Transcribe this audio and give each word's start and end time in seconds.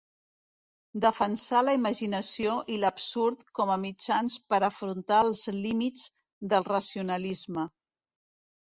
Defensà 1.03 1.61
la 1.67 1.75
imaginació 1.79 2.55
i 2.77 2.79
l’absurd 2.85 3.45
com 3.61 3.75
a 3.75 3.77
mitjans 3.85 4.41
per 4.55 4.63
afrontar 4.71 5.23
els 5.29 5.45
límits 5.61 6.11
del 6.55 6.71
racionalisme. 6.75 7.71